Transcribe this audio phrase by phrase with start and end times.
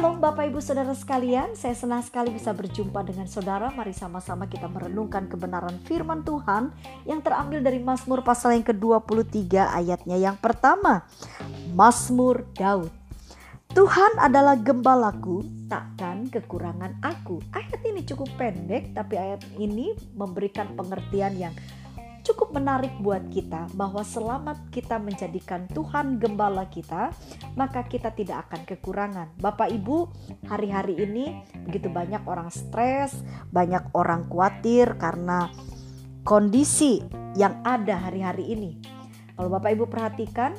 [0.00, 3.68] Shalom Bapak Ibu Saudara sekalian, saya senang sekali bisa berjumpa dengan saudara.
[3.68, 6.72] Mari sama-sama kita merenungkan kebenaran firman Tuhan
[7.04, 11.04] yang terambil dari Mazmur pasal yang ke-23 ayatnya yang pertama.
[11.76, 12.88] Mazmur Daud.
[13.76, 17.44] Tuhan adalah gembalaku, takkan kekurangan aku.
[17.52, 21.52] Ayat ini cukup pendek, tapi ayat ini memberikan pengertian yang
[22.22, 27.14] cukup menarik buat kita bahwa selama kita menjadikan Tuhan gembala kita,
[27.56, 29.28] maka kita tidak akan kekurangan.
[29.40, 30.08] Bapak Ibu,
[30.46, 33.16] hari-hari ini begitu banyak orang stres,
[33.50, 35.50] banyak orang khawatir karena
[36.22, 37.00] kondisi
[37.34, 38.70] yang ada hari-hari ini.
[39.34, 40.52] Kalau Bapak Ibu perhatikan,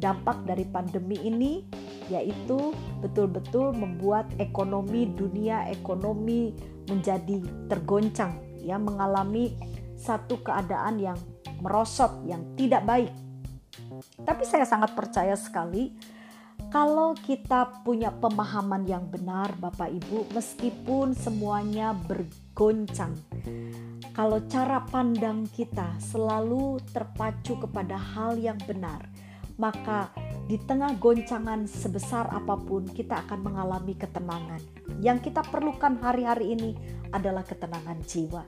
[0.00, 1.66] dampak dari pandemi ini
[2.10, 2.74] yaitu
[3.04, 6.50] betul-betul membuat ekonomi dunia ekonomi
[6.90, 7.38] menjadi
[7.70, 9.54] tergoncang ya mengalami
[10.00, 11.18] satu keadaan yang
[11.60, 13.12] merosot, yang tidak baik.
[14.24, 15.92] Tapi saya sangat percaya sekali
[16.68, 23.16] kalau kita punya pemahaman yang benar, Bapak Ibu, meskipun semuanya bergoncang,
[24.12, 29.08] kalau cara pandang kita selalu terpacu kepada hal yang benar,
[29.56, 30.12] maka
[30.46, 34.60] di tengah goncangan sebesar apa pun, kita akan mengalami ketenangan.
[35.00, 36.70] Yang kita perlukan hari-hari ini
[37.10, 38.44] adalah ketenangan jiwa.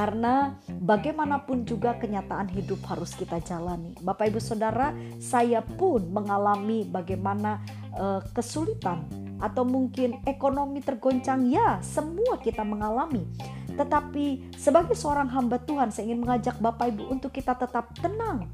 [0.00, 3.92] Karena bagaimanapun juga kenyataan hidup harus kita jalani.
[4.00, 7.60] Bapak Ibu Saudara, saya pun mengalami bagaimana
[8.00, 9.04] uh, kesulitan
[9.44, 11.52] atau mungkin ekonomi tergoncang.
[11.52, 13.28] Ya, semua kita mengalami.
[13.76, 18.48] Tetapi sebagai seorang hamba Tuhan, saya ingin mengajak Bapak Ibu untuk kita tetap tenang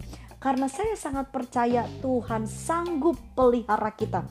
[0.46, 4.22] karena saya sangat percaya Tuhan sanggup pelihara kita.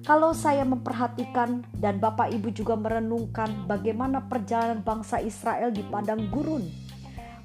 [0.00, 6.64] Kalau saya memperhatikan dan Bapak Ibu juga merenungkan bagaimana perjalanan bangsa Israel di padang gurun.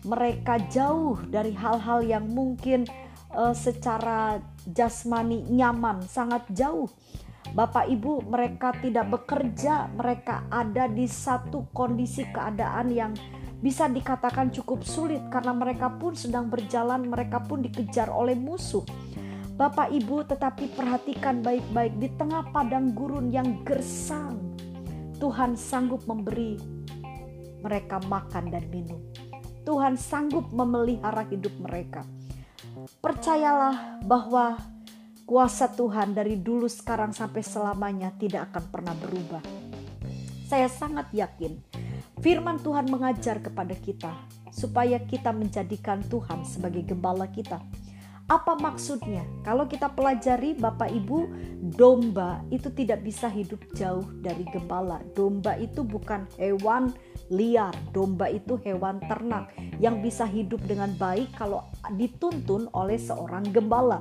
[0.08, 2.88] Mereka jauh dari hal-hal yang mungkin
[3.36, 4.40] uh, secara
[4.72, 6.88] jasmani nyaman, sangat jauh.
[7.52, 13.12] Bapak Ibu, mereka tidak bekerja, mereka ada di satu kondisi keadaan yang
[13.62, 18.82] bisa dikatakan cukup sulit karena mereka pun sedang berjalan, mereka pun dikejar oleh musuh.
[19.54, 24.58] Bapak Ibu, tetapi perhatikan baik-baik di tengah padang gurun yang gersang.
[25.22, 26.58] Tuhan sanggup memberi
[27.62, 28.98] mereka makan dan minum.
[29.62, 32.02] Tuhan sanggup memelihara hidup mereka.
[32.98, 34.58] Percayalah bahwa
[35.30, 39.46] kuasa Tuhan dari dulu sekarang sampai selamanya tidak akan pernah berubah.
[40.50, 41.71] Saya sangat yakin
[42.22, 44.14] Firman Tuhan mengajar kepada kita
[44.54, 47.58] supaya kita menjadikan Tuhan sebagai gembala kita.
[48.30, 49.26] Apa maksudnya?
[49.42, 51.28] Kalau kita pelajari Bapak Ibu,
[51.76, 55.02] domba itu tidak bisa hidup jauh dari gembala.
[55.18, 56.94] Domba itu bukan hewan
[57.34, 57.74] liar.
[57.90, 61.68] Domba itu hewan ternak yang bisa hidup dengan baik kalau
[61.98, 64.00] dituntun oleh seorang gembala.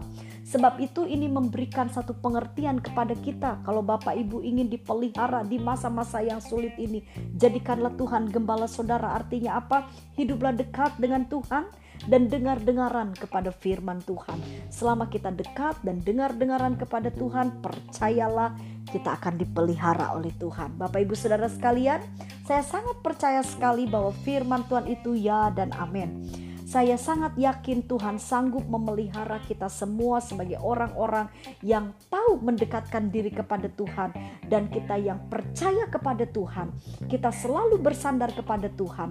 [0.51, 6.19] Sebab itu ini memberikan satu pengertian kepada kita kalau Bapak Ibu ingin dipelihara di masa-masa
[6.27, 7.07] yang sulit ini.
[7.39, 9.15] Jadikanlah Tuhan gembala saudara.
[9.15, 9.87] Artinya apa?
[10.19, 11.71] Hiduplah dekat dengan Tuhan
[12.11, 14.43] dan dengar-dengaran kepada firman Tuhan.
[14.75, 18.57] Selama kita dekat dan dengar-dengaran kepada Tuhan, percayalah
[18.91, 20.75] kita akan dipelihara oleh Tuhan.
[20.75, 22.03] Bapak Ibu Saudara sekalian,
[22.43, 26.50] saya sangat percaya sekali bahwa firman Tuhan itu ya dan amin.
[26.71, 31.27] Saya sangat yakin Tuhan sanggup memelihara kita semua sebagai orang-orang
[31.67, 34.15] yang tahu mendekatkan diri kepada Tuhan
[34.47, 36.71] dan kita yang percaya kepada Tuhan.
[37.11, 39.11] Kita selalu bersandar kepada Tuhan.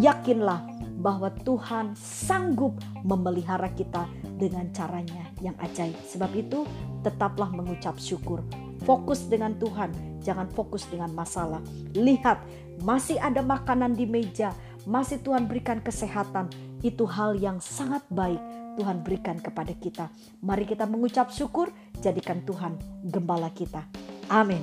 [0.00, 0.64] Yakinlah
[1.04, 4.08] bahwa Tuhan sanggup memelihara kita
[4.40, 6.00] dengan caranya yang ajaib.
[6.08, 6.64] Sebab itu,
[7.04, 8.40] tetaplah mengucap syukur.
[8.88, 9.92] Fokus dengan Tuhan,
[10.24, 11.60] jangan fokus dengan masalah.
[11.92, 12.40] Lihat,
[12.80, 16.48] masih ada makanan di meja, masih Tuhan berikan kesehatan,
[16.84, 18.40] itu hal yang sangat baik
[18.74, 20.10] Tuhan berikan kepada kita.
[20.42, 21.70] Mari kita mengucap syukur,
[22.02, 23.86] jadikan Tuhan gembala kita.
[24.28, 24.62] Amin.